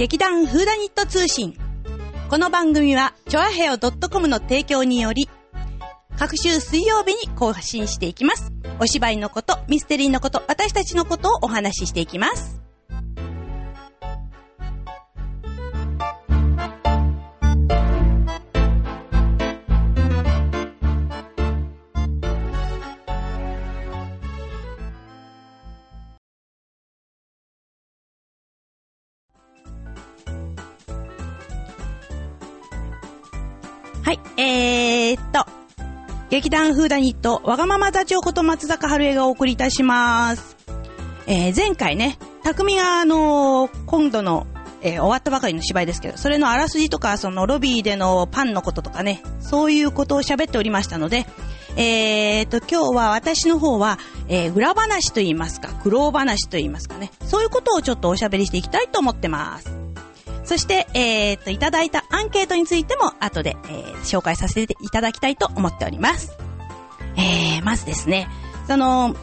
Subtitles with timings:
[0.00, 1.54] 劇団フーダニット通信。
[2.30, 5.28] この番組は、チョアヘオ .com の提供により、
[6.18, 8.50] 各週水曜日に更新していきます。
[8.80, 12.62] お芝居のこと、ミステリーのこと、私たちのことをお話ししていきます。
[34.42, 35.44] えーっと、
[36.30, 40.56] 劇団フーダニット、わがまま座長こと松坂春江がお送りいたします。
[41.26, 44.46] えー、前回ね、匠があのー今度の、
[44.80, 51.26] えー終わったばかりの芝居ですけど、それのあらすじとか、そのロビーでのパンのこととかね、そういうことを喋っておりましたので、
[51.76, 59.89] えーと、今日は私の方は、えー裏話と言いますか、苦労話と言いますかね、そういうことをちょっとおしゃべりしていきたいと思ってます。
[60.50, 66.36] そして、えー、と、いただいたアンケートについても後で、えー紹介させていただきたいと思っております。
[67.16, 68.28] えー、まずですね、
[68.66, 69.14] その、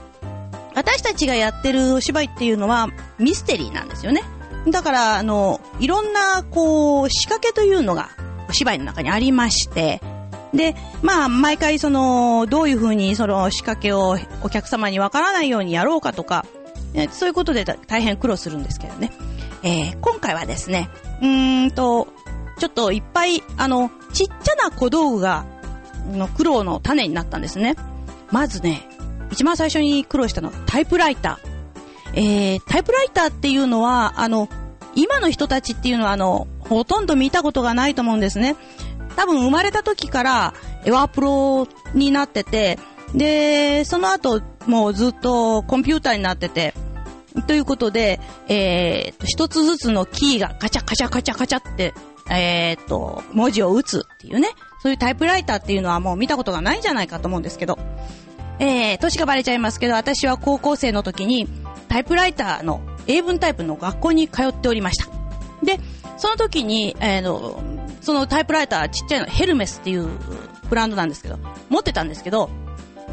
[0.73, 2.87] 私たちがやってるお芝居っていうのは
[3.19, 4.23] ミステリーなんですよね。
[4.69, 8.11] だから、あの、いろんな、こう、仕掛けというのが
[8.47, 10.01] お芝居の中にありまして、
[10.53, 16.45] で、まあ、毎回その、どういうふうにその仕掛けをお客様にわからないようにやろうかとか、
[17.11, 19.11] そういうことで大変苦労するんですけどね。
[19.67, 20.89] えー今回はですね、
[21.21, 22.07] うーんと、
[22.57, 25.45] ちょっといっぱい、あの、ちっちゃな小道具が、
[26.09, 27.75] の苦労の種になったんですね。
[28.31, 28.87] まずね、
[29.29, 32.17] 一番最初に苦労したのがタイプライター。
[32.19, 34.47] えー、タイプライターっていうのは、あの、
[34.95, 38.55] 今の人たちっていうのは、あの、ほとんど見たことがないと思うんですね。
[39.17, 40.53] 多分生まれた時から、
[40.85, 42.79] エワープロになってて、
[43.13, 46.73] で、その後、もうずっとコンピューターになってて、
[47.45, 51.93] ということで、えー、一つずつのキーがカチャカチャカチャカチャって、
[52.29, 54.49] えーと、文字を打つっていうね、
[54.81, 57.77] そういうタイプライターっていうのはもう見たことがないんじゃないかと思うんですけど、
[58.59, 61.47] えー、年がバレちゃいますけど、私は高校生の時に、
[61.89, 65.09] タイプライターの英文タイプの学校に通っておりました。
[65.63, 65.79] で、
[66.17, 67.61] その時に、えーの、
[68.01, 70.07] そのタイプライターちっちゃいの、ヘルメスっていう
[70.69, 71.37] ブランドなんですけど、
[71.69, 72.49] 持ってたんですけど、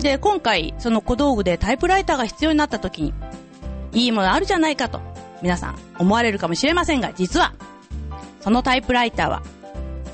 [0.01, 3.15] で、今回、その小道具でタイプライターが必要になった時に、
[3.95, 5.01] いいものあるじゃないかと、
[5.41, 7.55] 皆さん思われるかもしれませんが、実は、
[8.41, 9.43] そのタイプライターは、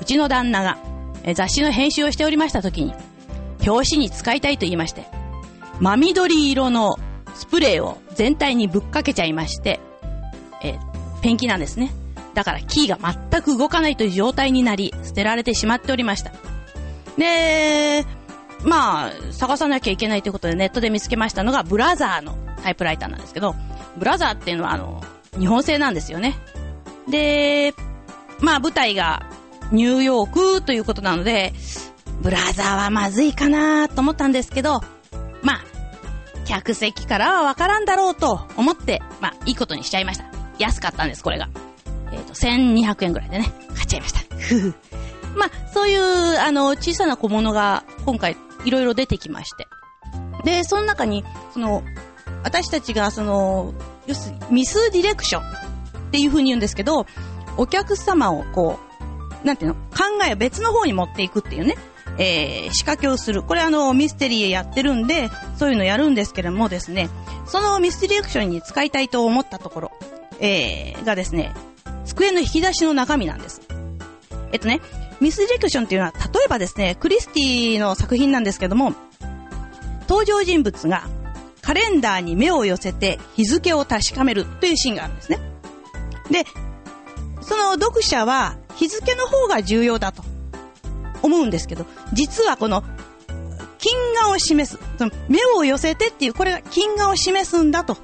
[0.01, 0.77] うちの旦那が
[1.23, 2.93] え雑誌の編集をしておりました時に、
[3.65, 5.05] 表紙に使いたいと言いまして、
[5.79, 6.97] 真緑色の
[7.35, 9.79] スプレーを全体にぶっかけちゃいまして、
[10.63, 10.77] え
[11.21, 11.93] ペンキなんですね。
[12.33, 12.97] だからキーが
[13.31, 16.31] 全く動かないという状態になり、捨てられてしまっておりました。
[17.17, 18.05] で、
[18.63, 23.55] まあ、探さなきゃいけないということでネットで見つけましたのが、ブラザーのタイプライターなんですけど、
[23.97, 25.01] ブラザーっていうのはあの、
[25.37, 26.37] 日本製なんですよね。
[27.09, 27.73] で、
[28.39, 29.29] まあ舞台が
[29.71, 31.53] ニューヨークということなので、
[32.21, 34.81] ブラザーはまずいかなと思ったんですけど、
[35.41, 35.61] まあ、
[36.45, 40.25] 客席からはわからんだろうと思って、まあ、いいことにしちゃいました。
[40.59, 41.49] 安かったんです、これが。
[42.11, 44.19] えっ、と、1200円ぐらいでね、買っちゃいました。
[44.35, 44.75] ふふ。
[45.35, 48.35] まあ、そういう、あの、小さな小物が今回
[48.65, 49.67] いろいろ出てきまして。
[50.43, 51.23] で、その中に、
[51.53, 51.83] その、
[52.43, 53.73] 私たちがその、
[54.07, 55.45] 要するにミスディレクションっ
[56.11, 57.05] ていう風に言うんですけど、
[57.57, 58.79] お客様をこ
[59.43, 61.75] う、なんていうの、考えを別の方に持っていくっていうね、
[62.17, 63.43] えー、仕掛けをする。
[63.43, 67.09] これあの、ミステリーやってるんで、そういうのやるんですけれどもですね、
[67.45, 69.91] そのミスディレクションに使いたいと思ったところ、
[70.39, 71.53] えー、がですね、
[72.05, 73.61] 机の引き出しの中身なんです。
[74.51, 74.81] えっとね、
[75.19, 78.93] ミスディレクションっていうのは、例えばですね、クリスティの作品なんですけども、
[80.09, 81.07] 登場人物が
[81.71, 85.39] カレンダーに目を寄せて日付を確かめるというシーンがあるんですね。
[86.29, 86.43] で、
[87.41, 90.21] その読者は日付の方が重要だと
[91.21, 92.83] 思うんですけど、実はこの
[93.77, 97.95] 金眼を示す、その目を寄せてっていう、これが金眼を示すんだと。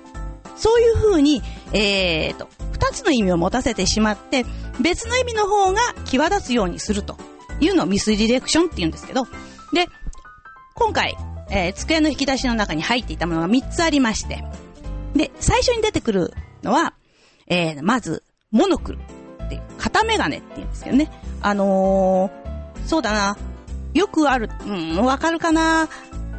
[0.56, 1.44] そういう風に、
[1.74, 4.46] えーと、二つの意味を持たせてしまって、
[4.80, 7.18] 別の意味の方が際立つようにすると
[7.60, 9.26] いうのをミスディレクションって言うんですけど、
[9.74, 9.88] で、
[10.74, 11.18] 今回、
[11.50, 14.44] えー机の引き出しの中に入っていたものが3つありまして、
[15.16, 16.34] で、最初に出てくる
[16.64, 16.94] のは、
[17.48, 19.00] えーまず、モノクル
[19.46, 21.12] っていう、片メガネって言うんですけどね。
[21.42, 22.48] あのー
[22.88, 23.38] そうだな、
[23.94, 25.90] よくある、うん、わかるかな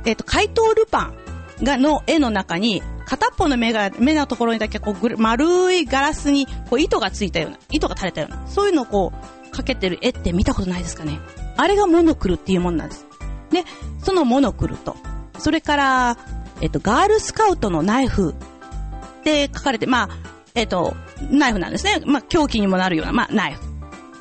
[0.07, 1.13] えっ、と、怪盗ルパ
[1.61, 11.19] ンが、の絵の中に、片っぽの目が、目のところにだけこう、丸いガラスに、こう糸がついたような、糸が垂れたような、そういうのをこう、かけてる絵って見たことないですかね
[11.57, 13.08] あれがモノクルっていうものなんです。
[13.51, 13.65] で、
[14.03, 14.97] そのモノクルと、
[15.39, 16.19] それから、
[16.61, 20.09] えっと、ガールスカウトのナイフって書かれて、まあ、
[20.55, 20.97] えっと、
[21.31, 22.01] ナイフなんですね。
[22.05, 23.61] まあ、凶器にもなるような、まあ、ナイフ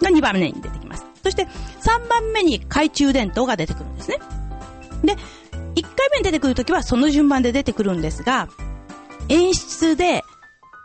[0.04, 1.06] が2番目に出てきます。
[1.24, 1.46] そして
[1.82, 4.20] 3番目に懐中電灯が出てくるんですね。
[5.04, 5.18] で、1
[5.82, 8.48] 回目に出てくるときはその順番で出てくるんですが、
[9.30, 10.24] 演出で、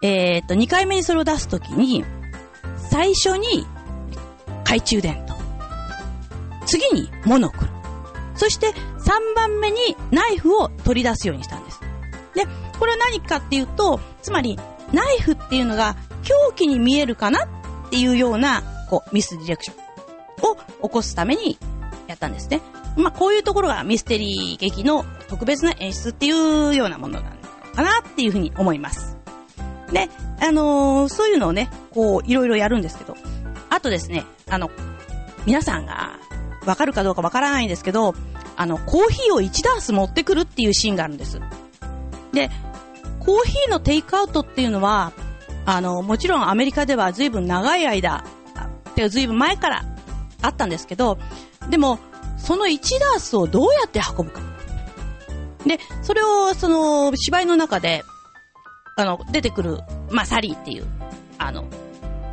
[0.03, 2.05] えっ、と、2回目にそれを出すときに、
[2.91, 3.67] 最初に
[4.65, 5.37] 懐中電灯。
[6.67, 7.82] 次にモノクロ。
[8.43, 11.81] そして3番目にナイフを取り出すようにしたんです。
[12.35, 12.45] で、
[12.77, 14.59] これは何かっていうと、つまり
[14.93, 15.95] ナイフっていうのが
[16.25, 20.57] 凶器に見えるかなっていうような、こう、ミスディレクションを
[20.89, 21.57] 起こすために
[22.09, 22.63] やったんですね。
[22.97, 27.37] まあ、こういうところがミステリー劇の特別な演出っていうようなものなの
[27.77, 29.17] かなっていうふうに思います。
[29.93, 30.09] で、
[30.41, 33.15] あのー、そういうのをね、こう、いろいろやるんですけど、
[33.71, 34.69] あとですね、あの、
[35.47, 36.19] 皆さんが
[36.67, 38.17] わかるかどうかわからないんですけど、
[38.57, 41.41] あの、コーヒーを1ダース持ってくるっていうシーンがあるんです。
[42.33, 42.51] で、
[43.21, 45.13] コーヒーのテイクアウトっていうのは、
[45.65, 48.25] あの、もちろんアメリカでは随分長い間、
[48.95, 49.85] て随分前から
[50.43, 51.19] あったんですけど、
[51.71, 51.99] でも、
[52.37, 54.41] その1ダースをどうやって運ぶか。
[55.67, 58.03] で、それを、その、芝居の中で、
[58.97, 59.79] あの、出てくる、
[60.11, 60.87] まあ、サリーっていう、
[61.39, 61.65] あの、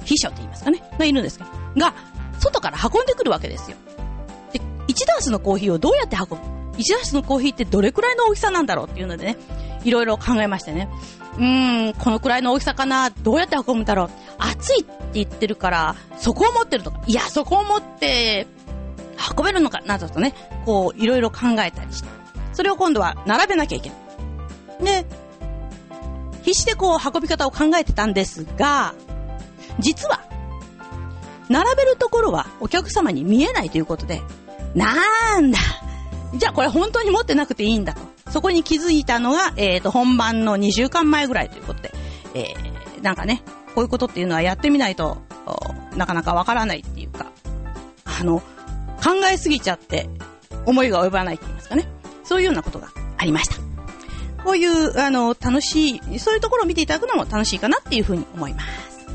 [0.04, 1.94] 秘書って言いますかね、がいるんですけど、が、
[2.39, 3.77] 外から運んでくるわけですよ。
[4.99, 6.35] 1ダースのコーヒーをどうやって運ぶ
[6.77, 9.37] ?1 ダースのコーヒーってどれくらいの大きさなんだろうっていうのでね、
[9.83, 10.89] いろいろ考えましてね。
[11.37, 13.09] うーん、このくらいの大きさかな？
[13.09, 14.09] どうやって運ぶんだろう？
[14.39, 18.47] 熱いって言ってるから、そこを持ってるとか、いや、そこを持って、
[19.37, 19.97] 運べるのかな？
[19.97, 20.33] どとね、
[20.65, 22.09] こう、いろいろ考えたりして。
[22.51, 23.95] それを今度は並べなきゃいけな
[24.81, 24.83] い。
[24.83, 25.05] で、
[26.43, 28.93] 必死でこう、運び方を考えてたんですが、
[29.77, 30.19] 実は、
[31.47, 34.21] 並べるところはお客様に見えないということで、
[34.75, 35.60] なんだ
[36.36, 38.01] じゃあこれ本当に持ってなくていいんだと。
[38.31, 41.94] そこに気づいたのが、えっ、ー、と、本番の2週間前ぐらいということで、
[42.36, 43.42] えー、なんかね、
[43.74, 45.18] こういうことっていうのはやってみないと、
[45.95, 47.31] なかなかわからないっていうか、
[48.06, 48.42] あの、
[49.04, 50.10] 考えすぎちゃって、
[50.66, 51.88] 思いが及ばないって言いますかね。
[52.24, 53.56] そういうようなことがありました。
[54.44, 59.07] こういう、あの、楽しい、そういうところを見ていただくのも楽しいかなっていうふうに思います。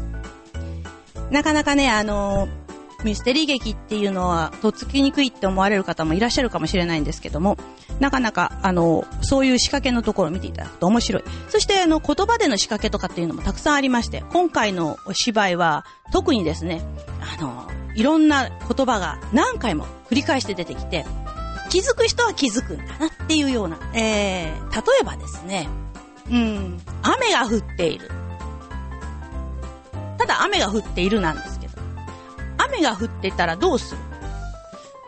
[1.31, 2.49] なかなかね、あの、
[3.05, 7.57] ミステリー劇っていうのは、とっつきにくいって思われる方もいらっしゃるかもしれないんですけども、
[8.01, 11.25] なかなか、あの、そういう仕掛けのところを見ていただくと面白い。
[11.49, 16.83] そして、あの、言葉での仕掛けとかっていうのもたくさんありまして、今回のお芝居は、特にですね、
[17.39, 21.05] あの、いろんな言葉が何回も繰り返して出てきて、
[21.71, 25.69] 気づく人は気づくんだなっていうような、えー、例えばですね、
[26.31, 28.11] うん、雨が降っている。
[30.19, 31.54] ただ雨が降っているなんです、
[32.75, 34.01] 雨が降ってたらどうする？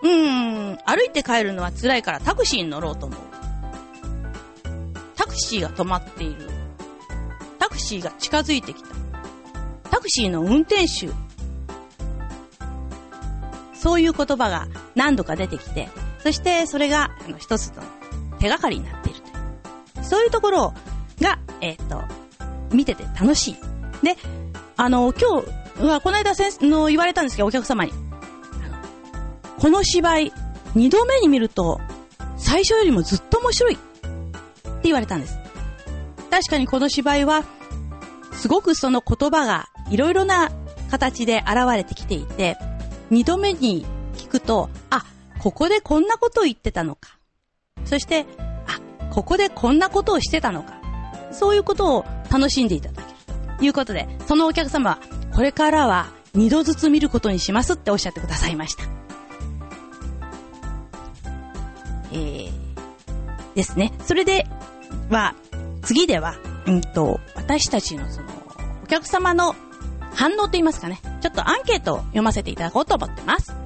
[0.02, 3.18] うーん、歩いて帰るのは辛いからタクシーに乗ろうと思う。
[5.16, 6.48] タクシーが止まっている。
[7.58, 8.88] タクシーが近づいてきた。
[9.90, 11.08] タクシーの運転手。
[13.74, 15.88] そういう言葉が何度か出てきて、
[16.20, 17.82] そしてそれがあの一つの
[18.38, 20.04] 手がかりになっているという。
[20.04, 20.74] そういうところ
[21.20, 22.02] が、えっ、と、
[22.70, 23.56] 見てて楽しい。
[24.04, 24.16] で、
[24.76, 27.92] あの、今日はこの間先の言われたんですけど、お客様に。
[29.58, 30.32] この芝居、
[30.74, 31.80] 二度目に見ると、
[32.36, 33.74] 最初よりもずっと面白い。
[33.74, 33.80] って
[34.84, 35.38] 言われたんです。
[36.30, 37.44] 確かにこの芝居は、
[38.32, 40.50] すごくその言葉がいろいろな
[40.90, 42.56] 形で現れてきていて、
[43.10, 45.04] 二度目に聞くと、あ、
[45.42, 47.18] ここでこんなことを言ってたのか。
[47.84, 48.26] そして、
[48.66, 48.80] あ、
[49.12, 50.80] ここでこんなことをしてたのか。
[51.32, 54.98] そういうことを楽しんでいただけるということで、そのお客様は、
[55.36, 58.84] これからは2度ずつ見ることにしますっておっしゃってくださいました。
[62.10, 62.50] えー、
[63.54, 63.92] ですね。
[64.06, 64.46] それで
[65.10, 65.34] は、
[65.82, 68.28] 次では、うんと、私たちのその、
[68.82, 69.54] お客様の
[70.14, 71.00] 反応と言いますかね。
[71.20, 73.65] ちょっとアンケートを読ませていただこうと思ってます。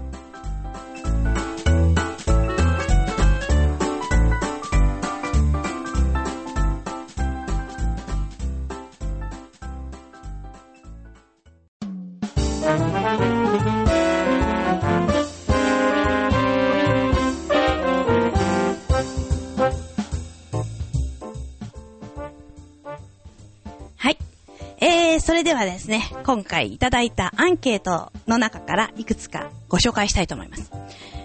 [25.21, 30.71] それではですね、今回いただいたアンケートの中からいくつかご紹介したいと思います。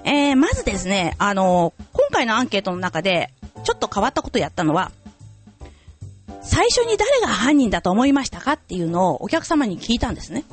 [0.03, 3.31] えー、まずですね、あの今回のアンケートの中で、
[3.63, 4.91] ちょっと変わったことやったのは、
[6.41, 10.43] 最初に誰が犯人だと思いましたかっていうのをお客様に聞いたんですね。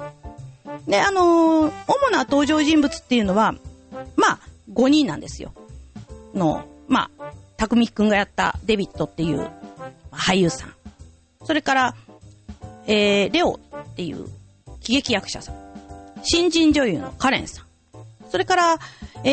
[0.86, 3.54] で、あのー、主な登場人物っていうのは、
[4.16, 4.38] まあ、
[4.72, 5.52] 5人なんですよ。
[6.34, 9.50] の、まあ、たくみくんがやったデビットっていう
[10.10, 10.74] 俳優さん。
[11.44, 11.94] それから、
[12.86, 14.26] えー、レオっていう
[14.80, 15.54] 喜劇役者さん。
[16.22, 17.66] 新人女優のカレンさん。
[18.30, 18.78] それから、
[19.24, 19.30] え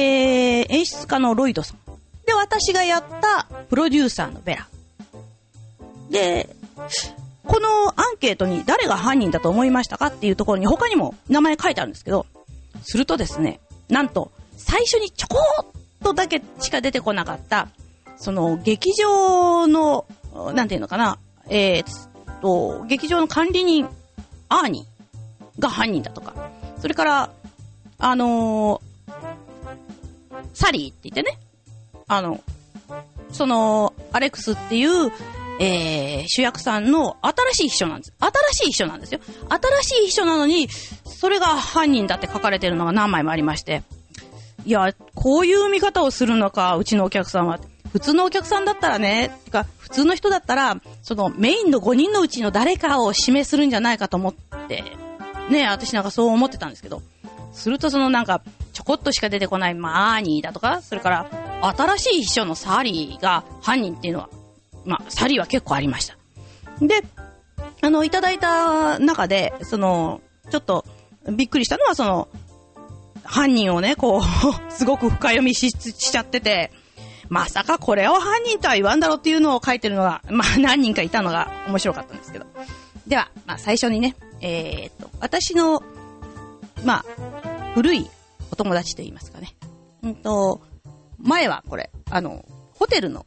[0.62, 1.78] ー、演出家のロイドさん。
[2.26, 4.68] で、私がやったプロデューサーのベラ。
[6.10, 6.50] で、
[7.46, 12.26] このアンケートに誰が犯人だと思いましたかっていうところに他にも名前書いてあるんですけど、
[12.84, 15.66] するとですね、なんと、最初にちょこっ
[16.04, 17.70] とだけしか出てこなかった、
[18.18, 20.06] その、劇場の、
[20.54, 21.86] なんていうのかな、えー、
[22.42, 23.88] と、劇場の管理人、
[24.50, 26.34] アーニーが犯人だとか、
[26.80, 27.30] それから、
[27.98, 29.12] あのー、
[30.54, 31.38] サリーって言ってね、
[32.08, 32.42] あの、
[33.32, 35.12] その、アレックスっていう、
[35.60, 38.14] えー、主役さんの新しい秘書なんです。
[38.20, 39.20] 新しい秘書なんですよ。
[39.50, 40.70] 新しい秘書なのに、
[41.06, 43.84] それが犯人だって書かれてるのが何枚もありまして。
[44.66, 47.60] いや、こういう見方をするのか、うちのお客さんは。
[47.92, 54.34] 普通のお客さんだったらね、てか、普通の人だったら、そのメインの5人のうちの誰かを指名するんじゃないかと思っ
[54.68, 54.84] て、
[55.50, 57.02] ね、私なんかそう思ってたんですけど。
[57.52, 58.42] するとそのなんか、
[58.74, 61.30] ちょこっとしか出てこないマーニーだとか、それから、
[61.76, 64.30] 新しい秘書のサリーが犯人っていうのは、
[64.86, 66.16] まあ、サリーは結構ありました。
[66.80, 67.04] で、
[67.82, 70.86] あの、いただいた中で、その、ちょっと、
[71.32, 72.28] びっくりしたのは、その、
[73.24, 74.22] 犯人をね、こう、
[74.72, 76.72] すごく深読みししちゃってて、
[77.30, 82.46] まさかこれを犯人とは言わんだろうっていうのを書いてるのが、 まあ何人かいたのが面白かったんですけど。
[83.08, 85.82] では、まあ最初にね、えー、っと、私の、
[86.84, 87.06] まあ、
[87.74, 88.10] 古い
[88.52, 89.56] お友達と言いますかね。
[90.04, 90.62] うんと、
[91.18, 93.26] 前はこれ、あの、ホテルの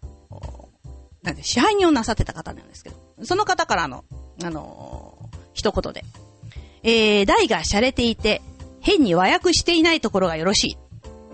[1.23, 4.05] なんで支配人をなさってた方なんですけど、その方からの、
[4.43, 6.05] あのー、一言で、
[6.83, 8.43] えー、台が洒落ていて、
[8.81, 10.79] 変に和訳していないところがよろしい。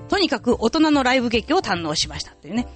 [0.09, 2.67] とにかく大人のライブ劇を堪能しましたっていうね。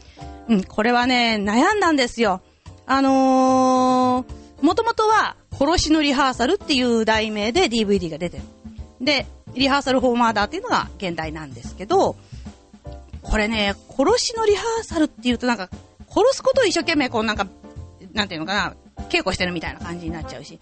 [0.49, 2.43] うん、これはね、悩んだんですよ。
[2.87, 8.43] あのー、もともとは、殺しのリハーサルっていう題名で DVD が出てる。
[9.01, 12.17] で、リハーサルフォーマーダーっていうのが現代なんですけど、
[13.23, 15.69] これね、殺しのリハーサルっていうとなんか
[16.09, 17.47] 殺すことを一生懸命こうなんか、
[18.12, 20.59] なんていうのかな、稽古してるみたいな感じになっちゃうし、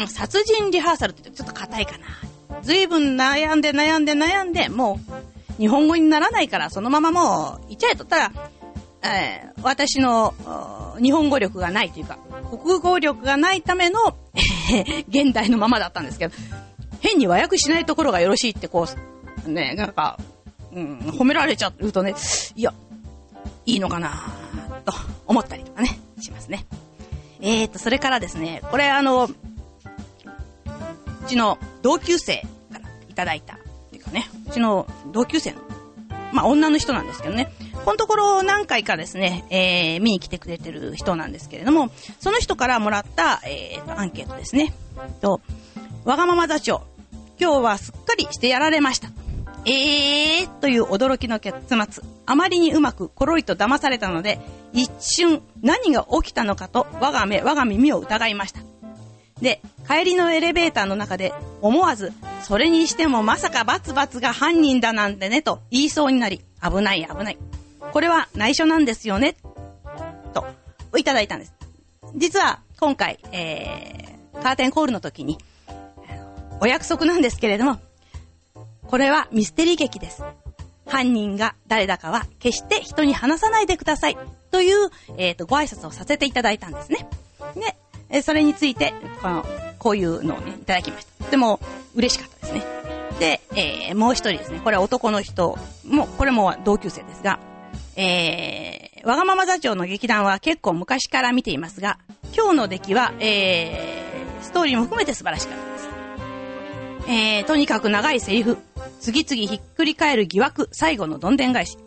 [0.00, 2.06] うん、殺人リハーサルってちょっと硬いかな。
[2.62, 5.12] ずいぶん悩んで悩んで悩んで、もう、
[5.58, 8.32] 日本語にならないから、そのままもう、いっちゃえとったら、
[9.02, 10.34] えー、私の、
[11.00, 12.18] 日本語力がないというか、
[12.50, 14.16] 国語力がないための、
[15.08, 16.34] 現代のままだったんですけど、
[17.00, 18.86] 変に和訳しないところがよろしいってこ
[19.46, 20.18] う、ね、なんか、
[20.72, 22.14] うん、褒められちゃうとね、
[22.54, 22.74] いや、
[23.64, 24.24] いいのかな
[24.84, 24.92] と
[25.26, 26.66] 思ったりとかね、しますね。
[27.40, 29.28] えーと、それからですね、これあの、う
[31.26, 32.38] ちの同級生
[32.72, 33.58] からいただいた、
[34.06, 35.60] かね、うちの同級生の、
[36.32, 37.52] まあ女の人なんですけどね、
[37.84, 44.74] このところ何回かですね、えー、見に来てくれてる人なんですけれども、その人からもらった、えー、アンケートですね。
[45.20, 45.40] と、
[46.04, 46.82] わがまま座長、
[47.38, 49.08] 今日はすっかりしてやられました。
[49.66, 52.04] えーという驚きの結末。
[52.24, 54.40] あまりにうまくコロリと騙されたので、
[54.72, 58.60] 一瞬何が起きたのかと我が目、我が耳を疑いました。
[59.40, 62.12] で、帰りのエレベーターの中で思わず、
[62.42, 67.38] それにしてもまさかバツバツが犯人だなんてねと言いそうになり、危ない危ない。
[67.92, 69.36] これは内緒なんですよね。
[70.32, 70.46] と、
[70.96, 71.54] いただいたんです。
[72.16, 75.38] 実は今回、えー、カーテンコールの時に、
[76.60, 77.78] お約束なんですけれども、
[78.86, 80.22] これはミステリー劇です。
[80.86, 84.16] 犯人が誰だかは決して人に話さないでください。
[84.50, 84.88] という、
[85.18, 87.06] えっ、ー、と、ご挨拶をさせていただいたんですね。
[88.10, 88.94] で、それについて、
[89.26, 89.44] この、
[89.80, 91.24] こういうのをね、いただきました。
[91.24, 91.58] とても
[91.96, 92.62] 嬉しかったですね。
[93.18, 94.60] で、えー、もう一人ですね。
[94.62, 97.40] これは男の人も、これも同級生ですが、
[97.96, 101.98] えー、わがまま座長の劇団は結構昔から見ていますが、
[102.36, 105.88] 今日の出来は、えー、ストーリーも含めて素晴らしかったです。
[107.10, 108.58] えー、とにかく長いセリフ、
[109.00, 111.78] 次々ひっくり返る疑惑、最後のどんでん返し。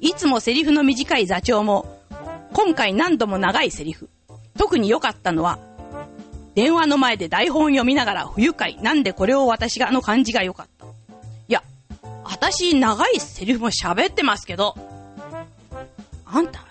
[0.00, 1.98] いつもセリフの短い座長も、
[2.52, 4.08] 今回何度も長いセリフ。
[4.56, 5.58] 特に良かったのは、
[6.54, 8.76] 電話の前で台本読みながら不愉快。
[8.82, 10.86] なんでこれを私があの感じが良かった。
[10.86, 10.88] い
[11.48, 11.62] や、
[12.24, 14.74] 私長いセリフも喋ってますけど、
[16.26, 16.64] あんた、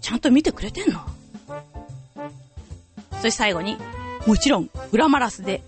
[0.00, 1.00] ちゃんと見てくれてんの？
[3.12, 3.76] そして最後に、
[4.26, 5.62] もちろん、裏マラスで、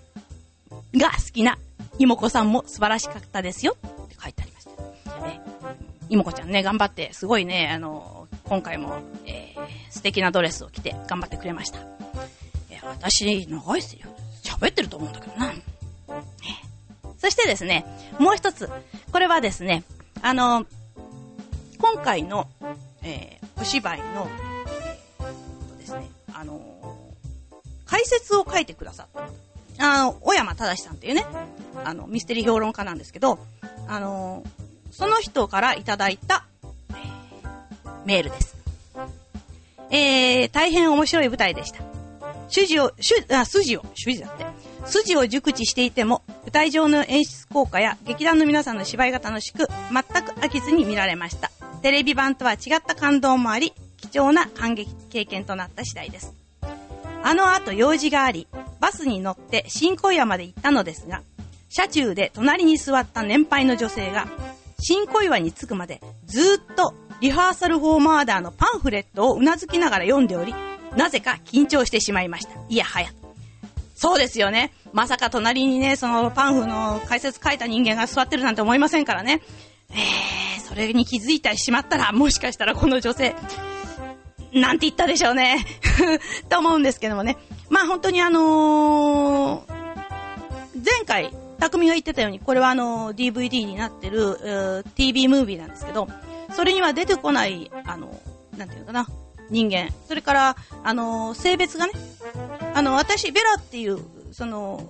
[0.93, 1.57] が好きな
[1.99, 3.75] 妹子さんも素晴らしかったですよ
[4.05, 4.71] って書いてありました。
[5.27, 5.39] え、
[6.09, 11.79] 妹子ちゃんね、頑張って、すごいね、あの、今回も、えー、素敵なドレスを着て頑張ってくれました。
[12.85, 14.07] 私、長いっすよ。
[14.43, 15.47] 喋ってると思うんだけどな。
[15.47, 15.63] ね、
[17.17, 17.85] そしてですね、
[18.19, 18.69] もう一つ。
[19.11, 19.83] これはですね、
[20.21, 20.65] あの、
[21.77, 22.47] 今回の、
[23.03, 24.27] えー、お芝居の、
[25.19, 26.61] えー、ですね、あの
[27.85, 29.29] 解説を書いてくださった。
[29.77, 31.25] あの、小山正さんっていうね、
[31.83, 33.39] あの、ミステリー評論家なんですけど、
[33.87, 34.43] あの、
[34.91, 36.45] その人からいただいた、
[36.89, 38.55] えー、メールです。
[39.91, 41.94] えー、大変面白い舞台でした。
[42.47, 42.91] 主事を、
[43.31, 44.45] あ、筋を、主事だって。
[44.85, 51.51] 筋を熟知していても、舞台上の演出効果や劇団の皆さんの芝居が楽しく、全く飽きずに見られました。
[51.81, 56.33] テレビ版とは違った感動もあり、貴重な感激経験となった次第です。
[57.23, 58.47] あの後用事があり、
[58.79, 61.23] バスに乗って新小岩まで行ったのですが、
[61.69, 64.27] 車中で隣に座った年配の女性が、
[64.79, 70.53] 新小岩に着くまでずっとリハーサルフォーマーダーのパンフレットをうなずきながら読んでおり、
[70.95, 72.51] なぜか緊張してしまいました。
[72.69, 73.09] いやはや。
[73.95, 74.73] そうですよね。
[74.93, 79.41] まさか隣にね、そのパンフの解説書いた人間が座ってるなんて思いませんからね。
[79.91, 83.35] えー、それに気づいてしまったら、もしかしたらこの女性、
[84.53, 85.65] なんて言ったでしょうね。
[86.49, 87.37] と思うんですけどもね。
[87.69, 89.73] まあ本当にあのー、
[90.75, 96.07] 前回、匠が言ってたように、これはあのー、DVD になってる、TV ムービーなんですけど、
[96.53, 99.07] それには出てこない、あのー、なんていうのかな、
[99.49, 99.89] 人間。
[100.07, 101.93] それから、あの性別がね、
[102.73, 103.99] あの、私、ベラっていう、
[104.31, 104.87] その、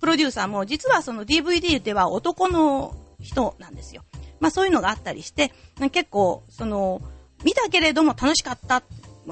[0.00, 4.02] プロデューサーも、実はその DVD では男の人なんですよ。
[4.40, 5.52] まあそういうのがあったりして、
[5.92, 7.02] 結構、その、
[7.44, 8.82] 見たけれども楽しかった、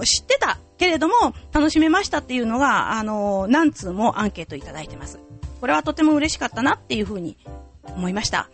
[0.04, 1.14] 知ってたけれども
[1.52, 5.18] 楽しめましたっていうのが、あの、何通もアンケートいただいてます。
[5.60, 7.36] これはとても嬉しかったなっていうふうに
[7.84, 8.48] 思いました。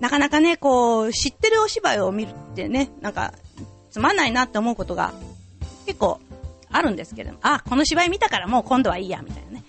[0.00, 3.32] なかなかね、こう、知ってるお芝居を見るってね、なんか、
[3.90, 5.12] つまんないなって思うことが
[5.88, 6.20] 結構
[6.70, 9.64] あるんですけれども、あ、この芝居見たからもう今度はいいや、みたいなね。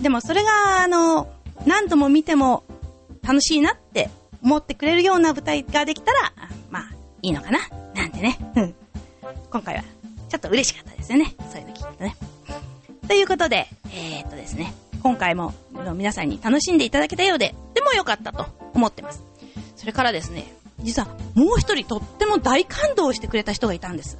[0.00, 1.32] でもそれが、あの、
[1.66, 2.62] 何度も見ても
[3.24, 4.08] 楽しいなって
[4.40, 6.32] 思ってくれるような舞台ができたら、
[6.70, 6.82] まあ、
[7.22, 7.58] いいのかな、
[7.92, 8.38] なんてね。
[9.50, 9.82] 今回は、
[10.28, 11.34] ちょっと嬉しかったですよね。
[11.50, 12.16] そういうの聞いてね。
[13.08, 15.54] ということで、えー、っとですね、今回も
[15.96, 19.24] 皆さんに楽しんでいただけたようで、でも良かったと思ってます。
[19.74, 24.18] それからですね、実はもう一人とっても大感動してくれた人がいたんです。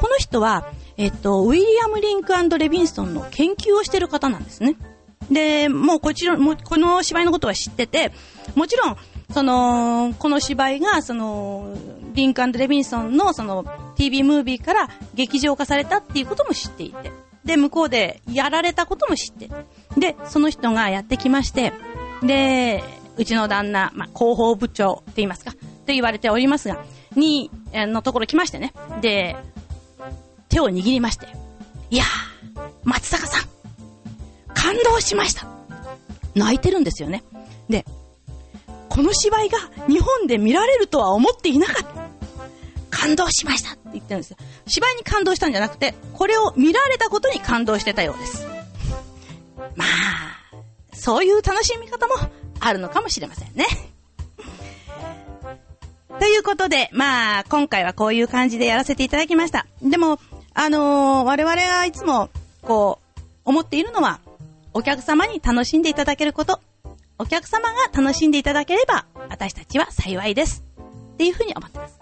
[0.00, 4.76] この人は、えっと、ウィリアム・リンクレビンストンの研究をしてる方なんですね。
[5.30, 8.12] で、もうこちら、もこの芝居のことは知ってて、
[8.54, 8.96] もちろん、
[9.32, 11.74] その、この芝居が、その、
[12.14, 17.12] リンクレビンストンのその TV ムービーから劇場化されたっていうことも知っていて、
[17.44, 19.50] で、向こうでやられたことも知って、
[19.96, 21.72] で、その人がやってきまして、
[22.22, 22.82] で、
[23.16, 25.58] うちの旦那、まあ、広報部長って言いますか、と
[25.88, 26.82] 言われておりますが、
[27.14, 28.72] に、のところ来ましてね。
[29.00, 29.36] で、
[30.48, 31.26] 手を握りまして、
[31.90, 33.44] いやー、松坂さん、
[34.54, 35.46] 感動しました。
[36.34, 37.24] 泣いてるんですよね。
[37.68, 37.84] で、
[38.88, 39.58] この芝居が
[39.88, 42.08] 日本で見られるとは思っていなかった。
[42.90, 44.36] 感動しましたって言ってるんですよ。
[44.66, 48.46] 芝居に感動したんじゃなくて、これを見られたことに感動してたようです。
[49.76, 49.86] まあ、
[50.92, 52.14] そういう楽しみ方も
[52.58, 53.66] あるのかもしれませんね。
[56.18, 59.66] ということで、まあ、今回はこういう感じでやらせていただきました。
[59.80, 60.18] でも、
[60.60, 62.30] あのー、我々がいつも、
[62.62, 64.18] こう、思っているのは、
[64.74, 66.58] お客様に楽しんでいただけること、
[67.16, 70.64] お客様が楽しんでいただければ、私たちは幸いです。
[71.14, 72.00] っていうふうに思ってます。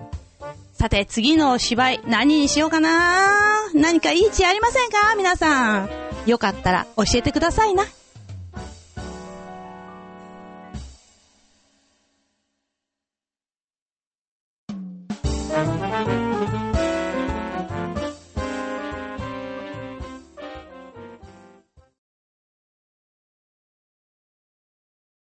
[0.72, 3.70] さて、次の芝居、何にしようかな？
[3.74, 5.14] 何かいい知恵ありませんか？
[5.18, 5.90] 皆さん。
[6.24, 7.84] よかったら教えてくださいな。